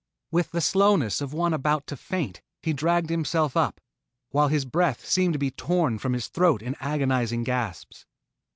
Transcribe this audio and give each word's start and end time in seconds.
With 0.31 0.49
the 0.49 0.61
slowness 0.61 1.21
of 1.21 1.31
one 1.31 1.53
about 1.53 1.85
to 1.85 1.95
faint 1.95 2.41
he 2.63 2.73
dragged 2.73 3.11
himself 3.11 3.55
up, 3.55 3.79
while 4.29 4.47
his 4.47 4.65
breath 4.65 5.05
seemed 5.05 5.33
to 5.33 5.37
be 5.37 5.51
torn 5.51 5.99
from 5.99 6.13
his 6.13 6.27
throat 6.27 6.63
in 6.63 6.75
agonizing 6.79 7.43
gasps. 7.43 8.07